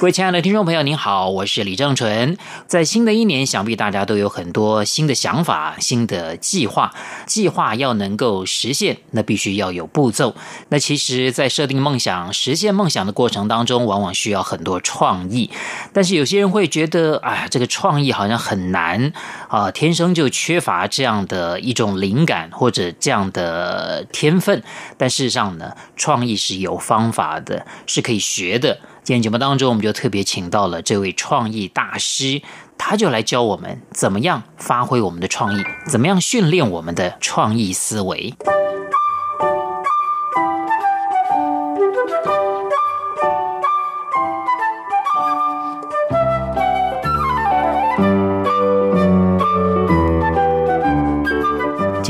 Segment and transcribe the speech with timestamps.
[0.00, 2.38] 各位亲爱的听众朋友，您好，我是李正纯。
[2.68, 6.94] 在新的一年，想必大家都有很多新的想法、新的计划。
[7.26, 10.36] 计划要能够实现，那必须要有步骤。
[10.68, 15.50] 那其实，在设定梦想、实现梦想的过程当中，往往需要很多创意。
[15.92, 19.12] 但是有些人会觉得，哎，这个创意好像很难
[19.48, 24.62] 啊，天生就缺乏这样的一种灵感或者这样的天分。
[24.96, 28.78] 但事实上呢，创意是有方法的，是可以学的。
[29.08, 32.42] 今天节目当中，我们就特别请到了这位创意大师，
[32.76, 38.34] 他就来教我们怎么样发挥我们的创意，怎么样训练我们的创意思维。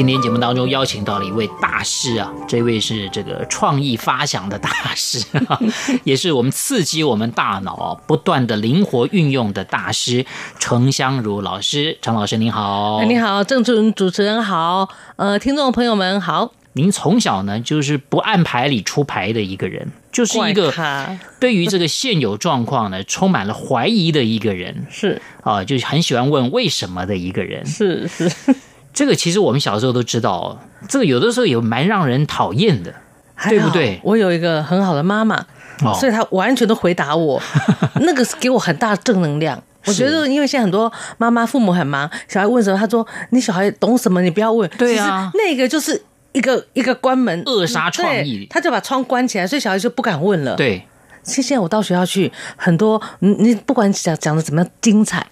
[0.09, 5.61] 天节目当中邀请到了一位大师啊，这位是这个创意发想的大师啊，
[6.03, 10.25] 也是我们刺激我们大脑啊不断的灵活运用的大师，
[10.59, 11.99] 程香如老师。
[12.01, 16.53] 程老师您好，你好，郑主主持人好，呃，听众朋友们好。
[16.75, 20.73] 您从小呢就是不按牌理出牌的一个人，就是一个
[21.41, 28.31] 对于这个现有状况呢充满了怀疑的一个人，是啊，就是很喜欢问为什么的一个人，是是。
[28.99, 32.93] 这个其实我们小时候都知道，这个有的时候也蛮让人讨厌的，
[33.49, 34.01] 对不对？
[34.03, 35.37] 我有一个很好的妈妈，
[35.85, 37.41] 哦、所以她完全都回答我，
[38.03, 39.63] 那个是给我很大的正能量。
[39.85, 44.21] 我觉得，因为现在很多妈妈父母很忙，小孩问什么，她说：“你小孩懂什么？
[44.21, 46.03] 你不要问。”对啊，那个就是
[46.33, 50.57] 一个一个关门扼杀创意，他就把窗关起来，所以小孩就不敢问了。
[50.57, 50.85] 对，
[51.23, 55.25] 现在我到学校去，很多你你不管讲讲的怎么样精彩。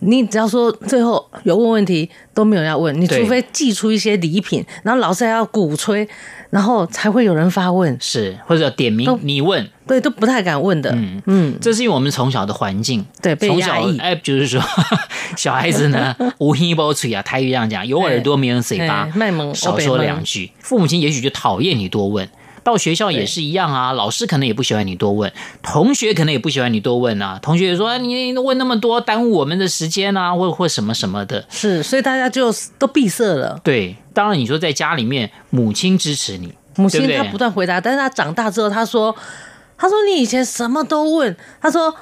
[0.00, 6.06] 你只要说最后有问问题都没有人要问，你除非寄出一些礼品，然后老师还要鼓吹，
[6.50, 10.90] 然后才会有人发问，是或者点名你问，对，都不太敢问的。
[10.92, 13.96] 嗯嗯，这是因为我们从小的环境，对，被压抑。
[13.98, 14.62] 哎，就是说
[15.36, 19.08] 小孩子呢， 无耳无嘴啊，台语这样讲，有耳朵没有嘴巴，
[19.54, 22.28] 少说两句，父母亲也许就讨厌你多问。
[22.66, 25.32] 到学校也是一样啊，老师可能也不喜欢你多问，
[25.62, 27.38] 同学可能也不喜欢你多问啊。
[27.40, 31.46] 同学也说你问那么多，耽误我们的时间啊，或或什么什么的。
[31.48, 33.60] 是，所以大家就都闭塞了。
[33.62, 39.14] 对，当然你说在家里面，母亲支持你，母亲她不断回答，但是她长大之后，她说，
[39.78, 41.94] 她说你以前什么都问，她说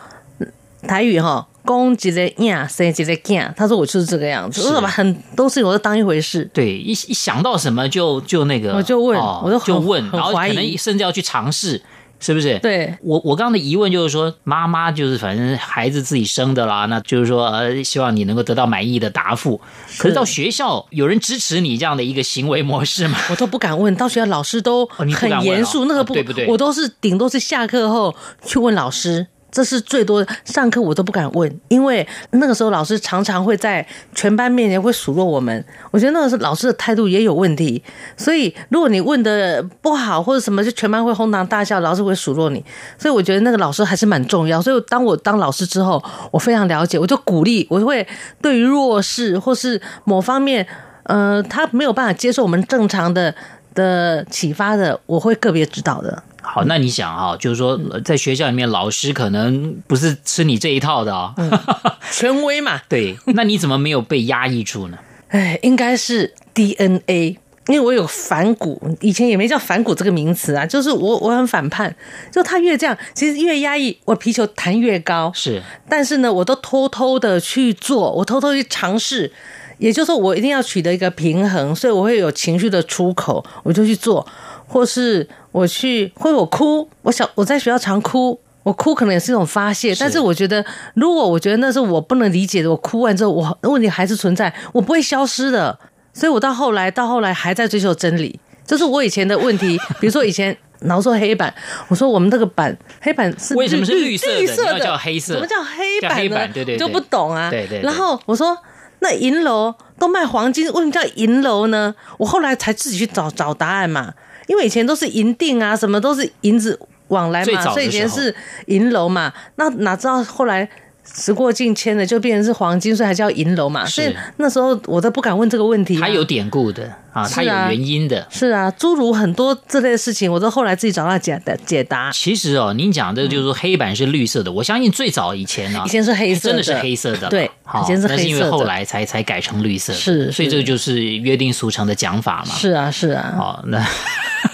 [0.88, 1.46] 台语哈。
[1.64, 6.48] 公几个呀，生几个囝，他说我就是这个样子，我怎么很多事我都当一回事。
[6.52, 11.80] 对，一一想到什么就就那个，我就问，我就就问，然后可能甚至要去尝试，
[12.20, 12.58] 是不是？
[12.58, 19.60] 对，我我刚刚的疑问就是说，妈妈就是反正孩子自己生的啦，那就是说呃，希望你能够得到满意的答复。
[19.98, 23.18] 可是到学校有人支持你这样的一个行为模式吗？
[23.30, 25.08] 我都不敢问，到学校老师都很
[25.42, 26.14] 严肃，那个不？
[26.48, 28.14] 我都是顶多是下课后
[28.44, 29.26] 去问老师。
[29.54, 35.64] 这是最多的，上课我都不敢问，因为那个时候老师常常会在全班面前会数落我们。
[35.92, 37.80] 我觉得那个时候老师的态度也有问题，
[38.16, 42.64] 所以如果你问的不好或者什么，就全班会哄堂大笑，老师会数落你。
[42.98, 44.60] 所以我觉得那个老师还是蛮重要。
[44.60, 48.04] 所以当我当老师之后，我非常了解，我就鼓励，我会
[48.42, 50.66] 对于弱势或是某方面，
[51.04, 53.32] 呃，他没有办法接受我们正常的
[53.72, 56.24] 的启发的，我会个别指导的。
[56.46, 61.34] 好，那你想哈，就是说，在学校里面，老师可能不是吃你这一套的啊、
[62.12, 62.80] 权威嘛。
[62.88, 64.98] 对，那你怎么没有被压抑住呢？
[65.30, 71.92] 哎，应该是 DNA，因为我有反骨，以前也没叫反骨这个名词啊，就是我我很反叛，
[72.30, 75.32] 就他越这样，其实越压抑，我皮球弹越高。
[75.34, 79.32] 是，但是呢，我都偷偷的去做，我偷偷去尝试，
[79.78, 84.24] 也就是说，我一定要取得一个平衡，所以我会有情绪的出口，我就去做。
[84.66, 89.94] 或是我去，或者我哭，我小我在学校常哭，我哭可能也是一种发泄。
[90.00, 90.64] 但是我觉得，
[90.94, 95.78] 如果我觉得那是我不能理解的，我哭完之后，我问题还是存在，我不会消失的。
[96.12, 98.40] 所以我到后来，到后来还在追求真理。
[98.66, 101.54] 就是我以前的问题， 比如说以前老说黑板，
[101.86, 104.40] 我说我们这个板黑板是为什么是绿色的？
[104.40, 106.16] 绿色的叫黑色，什么叫黑板呢？
[106.16, 107.48] 黑板对对对，就不懂啊。
[107.48, 107.82] 对对，对。
[107.82, 108.58] 然后我说。
[109.00, 111.94] 那银楼都卖黄金，为什么叫银楼呢？
[112.16, 114.14] 我后来才自己去找找答案嘛，
[114.46, 118.34] 因为以前都是银锭啊，什么都是银子往来嘛，所以以前是
[118.66, 119.32] 银楼嘛。
[119.56, 120.68] 那哪知道后来
[121.14, 123.84] 时过境迁了，就变成是黄金，所以还叫银楼嘛。
[123.84, 125.98] 所以那时候我都不敢问这个问题。
[125.98, 128.26] 它有典故的啊，它有原因的。
[128.30, 132.10] 是啊，诸如很多这类的事情，我都后来自己找到解的解答。
[132.10, 137.28] 其实哦，您讲的就是说黑板是绿色的，我相信最早以前呢，以前是黑色的，真的是黑色的。
[137.28, 137.44] 对，
[137.82, 139.92] 以前是黑色的，那是因为后来才才改成绿色。
[139.92, 142.54] 是，所以这个就是约定俗成的讲法嘛。
[142.54, 143.34] 是啊，是啊。
[143.36, 143.86] 好，那。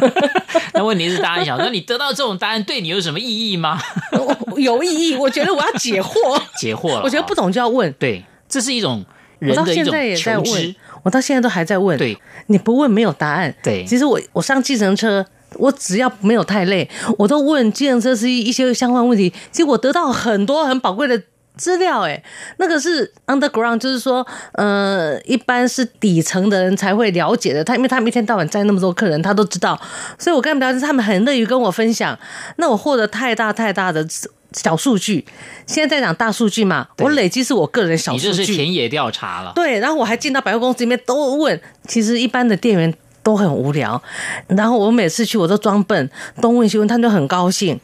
[0.74, 3.80] 那问题是，大家想说，你得到这种答案对你有什么意义吗？
[4.56, 7.02] 有意义，我觉得我要解惑，解惑了。
[7.04, 9.04] 我觉得不懂就要问，对，这是一种
[9.38, 9.90] 人的一种求知。
[9.90, 11.96] 我到现在也在问，我到现在都还在问。
[11.96, 13.54] 对，你不问没有答案。
[13.62, 15.24] 对，其实我我上计程车，
[15.54, 16.88] 我只要没有太累，
[17.18, 21.20] 我都问计程车司机一些相关问题，结果得到很多很宝贵的。
[21.60, 22.22] 资料哎，
[22.56, 27.62] 那个是 underground，就是说，呃，一般是底层的人才会了解的。
[27.62, 29.78] 他因为他们一天到晚载那么多客人，他都知道，
[30.18, 32.18] 所以我跟他们聊天，他们很乐于跟我分享。
[32.56, 34.06] 那我获得太大太大的
[34.52, 35.26] 小数据，
[35.66, 38.28] 现在在讲大数据嘛，我累积是我个人小数据。
[38.28, 39.52] 你这是田野调查了。
[39.54, 44.02] 对，然后我还进到百货公司里面都问，其实一般的店员都很无聊，
[44.48, 46.10] 然后我每次去我都装笨，
[46.40, 47.78] 东问西问，他们就很高兴。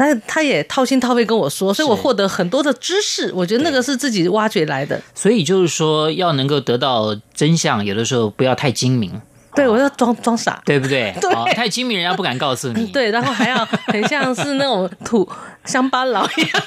[0.00, 3.32] 但是他也掏心掏肺跟我说，所以我获得很多的知识。
[3.34, 5.02] 我觉得那个是自己挖掘来的。
[5.12, 9.20] 所以就是说，要能够得到真相，有的时候不要太精明。
[9.56, 11.12] 对，我要装装傻，对不对？
[11.20, 12.86] 对，太精明，人家不敢告诉你。
[12.94, 15.28] 对，然后还要很像是那种土
[15.64, 16.62] 乡巴佬一样，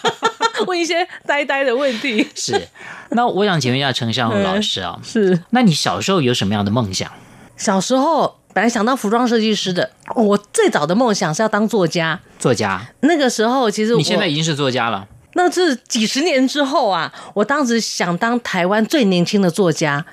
[0.67, 2.27] 问一些呆呆的问题。
[2.35, 2.67] 是。
[3.11, 5.39] 那我想请问一下陈相如老师啊，是。
[5.51, 7.09] 那你小时候有什么样的梦想？
[7.55, 8.35] 小时候。
[8.53, 12.19] 本来想当服装设计师的，我最早的梦想是要当作家。
[12.39, 15.07] 作家，那个时候其实我你现在已经是作家了。
[15.33, 20.05] 那是几十年之后啊，我当时想当台湾最年轻的作家。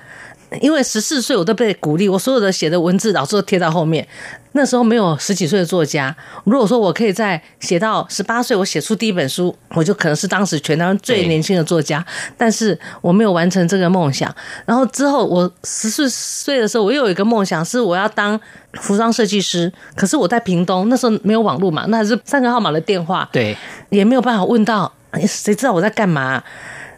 [0.61, 4.07] 因为十四岁我都被鼓励，我所有的写的文字老师都贴到后面。
[4.53, 6.13] 那时候没有十几岁的作家。
[6.43, 12.03] 如果说我可以在写到十八岁，我写出第一本书，我就可能是当时全台湾最年轻的作家。
[12.35, 14.35] 但是我没有完成这个梦想。
[14.65, 18.39] 然后之后我十四岁的时候，我又有一个梦想是我要当
[18.73, 19.71] 服装设计师。
[19.95, 23.55] 可是我在屏东，那时候没有网络嘛，那还是三个号码的电话，对，
[23.89, 24.91] 也没有办法问到，
[25.27, 26.43] 谁知道我在干嘛？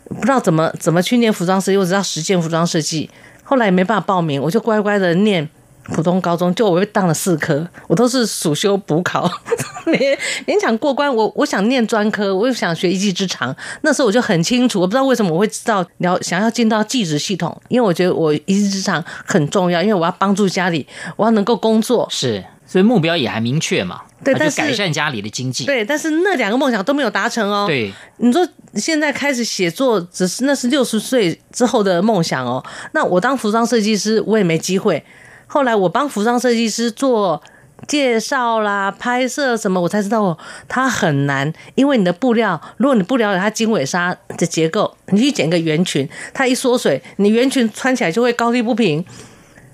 [0.07, 3.09] 不知道怎么怎么去念服装设计，我只知道实践服装设计。
[3.51, 5.45] 后来也没办法报名，我就乖乖的念
[5.83, 9.29] 普通高中，就我被当了四科，我都是暑修补考，
[9.85, 10.17] 勉
[10.47, 11.13] 勉强过关。
[11.13, 13.53] 我我想念专科，我又想学一技之长。
[13.81, 20.87] 那时候我就很清楚，我不知道为什么我会知道要想要进到技职系统，因为我觉得我一技之长很重要，因为我要帮助家里，
[21.17, 22.07] 我要能够工作。
[22.09, 24.03] 是，所以目标也还明确嘛。
[24.23, 25.65] 对，但是改善家里的经济。
[25.65, 27.65] 对，但是那两个梦想都没有达成哦。
[27.67, 28.47] 对，你说。
[28.75, 32.63] 现在开始写作，只是那是六十岁之后的梦想哦。
[32.93, 35.03] 那我当服装设计师，我也没机会。
[35.45, 37.43] 后来我帮服装设计师做
[37.85, 40.37] 介绍啦、拍摄什么，我才知道哦，
[40.69, 41.51] 它很难。
[41.75, 49.03] 因为你的布料，如果你不了解它经纬纱的结构，你去剪个圆裙，它一缩水，你圆裙穿起来就会高低不平。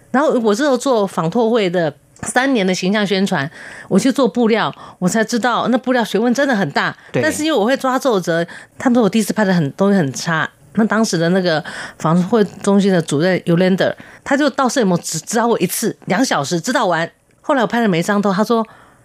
[0.09, 1.95] 然后我这时候做纺拓会的。
[2.23, 3.49] 三年的形象宣传，
[3.87, 6.95] 我去做布料，我才知道那布料学问真的很大。
[7.11, 7.21] 对。
[7.21, 8.45] 但是因为我会抓皱褶，
[8.77, 10.49] 他们说我第一次拍的很东西很差。
[10.73, 11.63] 那当时的那个
[11.97, 13.91] 纺拓会中心的主任 Yolanda，
[14.23, 17.09] 他就到摄影棚只指导我一次，两小时指导完。
[17.41, 18.63] 后来我拍的每一张都，他说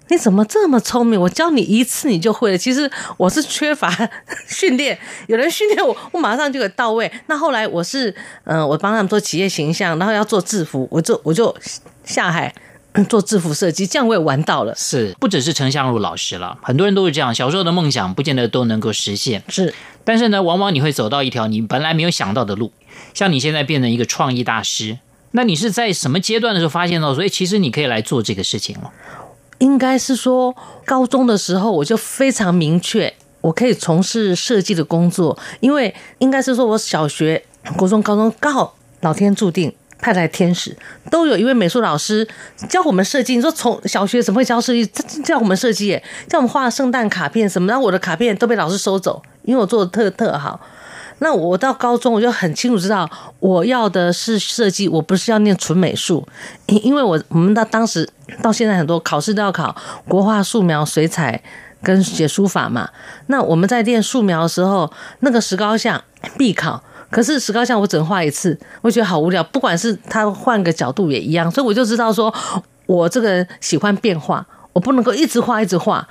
[0.09, 1.19] 你怎么这么聪明？
[1.19, 2.59] 我教你一次你就会了。
[2.59, 3.91] 其实我是缺乏
[4.47, 4.99] 训练，
[5.29, 7.11] 有人训练我，我马上就给到位。
[7.27, 8.11] 那后来我是
[8.45, 11.55] 嗯、呃，我帮他们做企业形象，然后要做制服，我就我就
[12.05, 12.53] 下海。
[13.09, 14.75] 做制服设计，这样我也玩到了。
[14.77, 17.35] 是，不只是陈相如老师了，很多人都是这样。
[17.35, 19.43] 小时候的梦想，不见得都能够实现。
[19.49, 22.73] 是，但是呢，往往你会走到一条你本来没有想到的路。
[23.15, 24.99] 像你现在变成一个创意大师，
[25.31, 28.91] 那你是在什么阶段的时候发现到，所以其实你可以来做这个事情了？
[29.59, 37.43] 应该是说，高中的时候我就非常明确，我可以从事设计的工作，因为应该是说我小学、
[37.77, 39.73] 国中、高中刚好老天注定。
[40.03, 40.77] 派来天使
[41.11, 42.27] 都有一位美术老师
[42.69, 43.37] 教我们设计。
[43.37, 44.85] 你说从小学怎么会教设计？
[45.23, 47.69] 教我们设计耶，教我们画圣诞卡片什么？
[47.69, 50.61] 然后我的卡片都被老师收走，因为我做的特特好。
[51.21, 56.27] 那我到高中我就很清楚知道，我要的是设计，我不是要念纯美术。
[56.67, 58.09] 因因为我我们到当时
[58.43, 59.77] 到现在很多考试都要考
[60.09, 61.41] 国画、素描、水彩
[61.81, 62.89] 跟写书法嘛。
[63.29, 66.03] 那我们在练素描的时候，那个石膏像
[66.37, 66.83] 必考。
[67.13, 69.45] 可是石膏像我只能画一次，我觉得好无聊。
[69.45, 72.35] 不管是他换个角度也一样，所以我就知道说，
[72.87, 76.09] 我这个人喜欢变化，我不能够一直画一直画。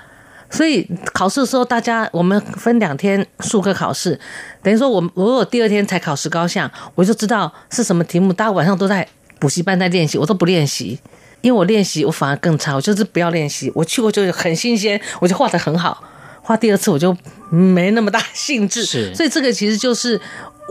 [0.49, 4.19] 所以考试的时候，大家我们分两天数科考试，
[4.61, 8.31] 等于说我我有第二天才考石膏像，我就知道是什么题目。
[8.33, 9.07] 大家晚上都在
[9.39, 10.99] 补习班在练习，我都不练习，
[11.39, 12.75] 因为我练习我反而更差。
[12.75, 16.03] 我就是不要练习，我去过就很新鲜，我就画得很好。
[16.43, 17.15] 画第二次我就
[17.49, 18.83] 没那么大兴致。
[19.15, 20.19] 所以这个其实就是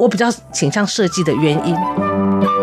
[0.01, 2.60] 我比较倾向设计的原因。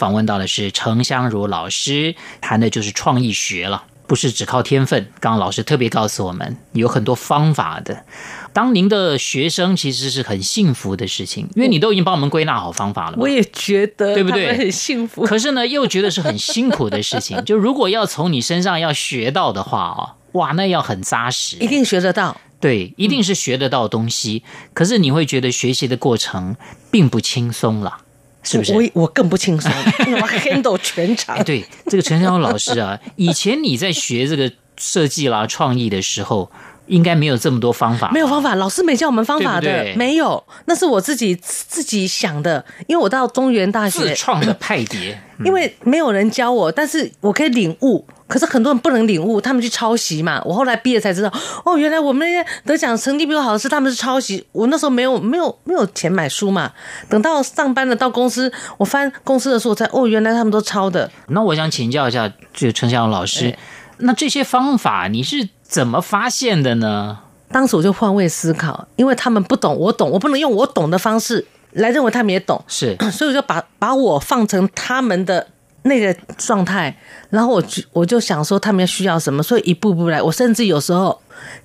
[0.00, 5.12] 访问到的是程香如老师，谈的就是创意学了，不是只靠天分。
[5.20, 8.06] 刚刚老师特别告诉我们，有很多方法的。
[8.54, 13.16] 当您的学生其实是很幸福的事情，因为你都已经帮我们归纳好方法了。
[13.18, 14.56] 我也觉得，对不对？
[14.56, 15.22] 很幸福。
[15.26, 17.36] 可是呢，又觉得是很辛苦的事情。
[17.44, 22.40] 就如果要从你身上要学到的话哦，哇，那要很扎实，一定学得到。
[22.58, 24.42] 对，一定是学得到东西。
[24.46, 26.56] 嗯、可是你会觉得学习的过程
[26.90, 27.98] 并不轻松了。
[28.42, 28.72] 是不是？
[28.74, 29.70] 我我更不轻松，
[30.20, 31.36] 我 handle 全场。
[31.36, 36.50] 哎，对，这个程香如老师啊，以前你在学这个设计啦、创意的时候，
[36.90, 38.10] 应该没有这么多方法。
[38.12, 42.62] 没有方法，老师没教我们方法的，对对没有，那是我自己自己想的。
[42.86, 48.04] 因为我到中原大学自创的派别， 因为没有人教我，但是我可以领悟。
[48.26, 50.40] 可是很多人不能领悟，他们去抄袭嘛。
[50.44, 51.32] 我后来毕业才知道，
[51.64, 54.46] 哦，原来我们那些得奖成绩比我好的是他们是抄袭。
[54.52, 56.70] 我那时候没有没有没有钱买书嘛。
[57.08, 61.10] 等到上班了到公司，我翻公司的书，我才哦，原来他们都抄的。
[61.30, 63.52] 那我想请教一下，就程香如老师，
[64.00, 67.18] 那这些方法你是怎么发现的呢？
[67.50, 75.48] 当时我就换位思考，因为他们不懂，我懂，我不能用我懂的方式来认为他们也懂，是， 所以我就把把我放成他们的。
[75.84, 76.94] 那个状态，
[77.30, 80.20] 然后我就我就想说他们需要什么，所以一步步来。
[80.20, 81.18] 我甚至有时候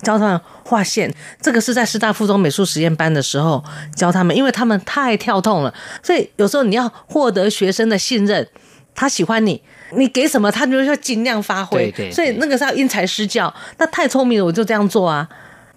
[0.03, 3.61] 教他们画线，这个是在师大附中美术实验班的时候
[3.93, 8.47] 教他们，因为他们太跳痛了，所以有时候你要获得学生的信任，
[8.95, 9.61] 他喜欢你，
[9.95, 11.91] 你给什么他就会尽量发挥。
[11.91, 12.11] 对对对。
[12.11, 13.53] 所以那个是要因材施教。
[13.77, 15.27] 那太聪明了，我就这样做啊。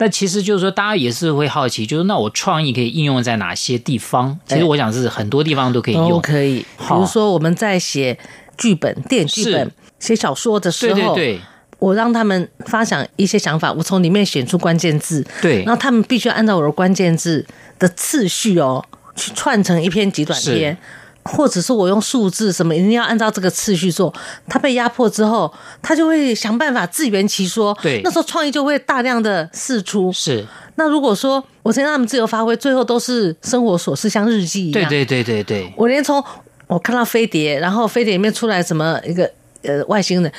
[0.01, 4.39] 那其实就是说，大家也是会好奇，就是那我创意可以应用在哪些地方？
[4.47, 6.61] 其实我想是很多地方都可以用，都可以。
[6.79, 8.17] 比如说我们在写
[8.57, 11.41] 剧本、电影剧本、写小说的时候，对对对，
[11.81, 17.45] 我让他们发想一些想法，我从里面选出关键字，对，然后他们必须按照我的关键字
[17.81, 18.85] 的次序哦，
[19.17, 20.79] 去串成一篇极短篇。
[21.29, 24.13] 或者是我用数字什么，一定要按照这个次序做。
[24.49, 27.77] 他被压迫之后，他就会想办法自圆其说。
[27.83, 30.13] 对，那时候创意就会大量的释出。
[30.13, 30.47] 是。
[30.77, 34.89] 那如果说我先让他们自由发挥，最后都是生活琐事，像日记一样。
[34.89, 35.73] 对对对对对。
[35.77, 36.25] 我连从
[36.67, 39.31] 我看到飞碟，然后飞碟里面出来什么一个
[39.63, 40.33] 呃外星人。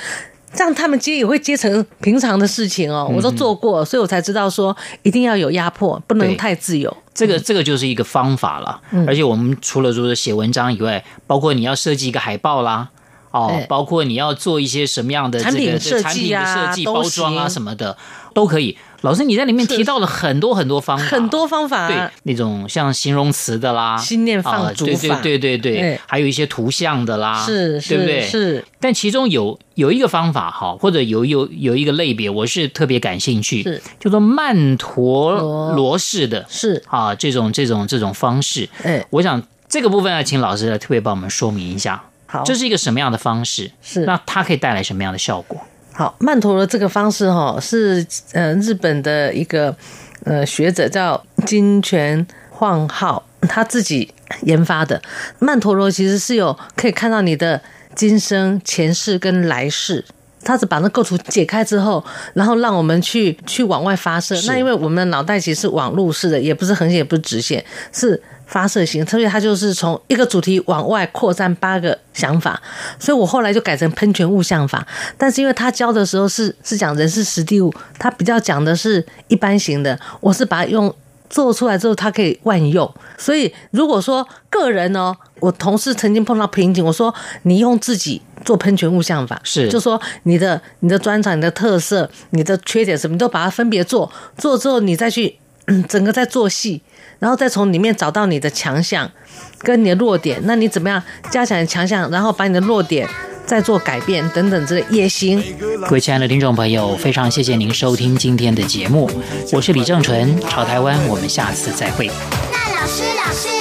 [0.52, 6.94] 这样他们接也会接成平常的事情哦，我都做过，所以我才知道说一定要有压迫，不能太自由。
[7.14, 8.80] 这个这个就是一个方法了。
[9.06, 12.88] 而且我们除了说写文章以外，包括你要设计一个海报啦，
[13.30, 17.96] 哦，包括你要做一些什么样的这个产品设计啊、包装啊什么的，
[18.34, 18.76] 都可以。
[19.02, 25.58] 老师，你在里面提到了很多很多方法，很多方法，对，那种像形容词的啦，心念放逐法，对对对。
[25.58, 25.80] 对。
[25.80, 28.20] 对，还有一些图像的啦，是，对不对？
[28.22, 28.64] 是。
[28.78, 33.80] 但其中有有一个方法哈，或者有有有一个类别，我是特别感兴趣，是。
[33.98, 36.82] 叫做曼陀罗式的，是。
[36.88, 43.70] 啊，这种这种这种方式，哎，我想这个部分要请老师来特别帮我们说明一下，好，这是一个什么样的方式？
[43.82, 45.60] 是，那它可以带来什么样的效果？
[46.00, 48.02] 好，曼陀罗这个方式哈，是
[48.32, 49.76] 呃日本的一个
[50.24, 54.10] 呃学者叫金泉晃浩，他自己
[54.44, 55.02] 研发的。
[55.40, 57.60] 曼陀罗其实是有可以看到你的
[57.94, 60.02] 今生、前世跟来世，
[60.42, 62.02] 他是把那构图解开之后，
[62.32, 64.34] 然后让我们去去往外发射。
[64.46, 68.22] 那因为我们的脑袋其实是网路式的，也不是横线，也不是直线，是。
[68.50, 72.60] 发射型，所以它就是从一个主题往外扩散八个想法，
[72.98, 74.84] 所以我后来就改成喷泉物象法。
[75.16, 80.92] 但是因为他教的时候是是讲人是实地物，他比较讲的是一般型的，我是把它用
[81.28, 82.92] 做出来之后，它可以万用。
[83.16, 89.68] 所以如果说个人呢，我同事曾经碰到瓶颈，我说你用自己做喷泉物象法，是。
[89.68, 95.38] 就说你的你的专长、你的特色、你的缺点什么，你都把它分别做，做之后你再去
[95.88, 96.82] 整个在做戏。
[97.18, 99.10] 然后再从里面找到你的强项
[99.58, 103.06] 跟你的弱点，那你怎么样加强强项，然后把你的弱点
[103.44, 105.44] 再做改变等等之类也行。
[105.86, 109.10] 各位亲爱的听众朋友，非常谢谢您收听今天的节目，
[109.52, 112.10] 我是李正淳，朝台湾，我们下次再会。
[112.50, 113.59] 那老师，老师。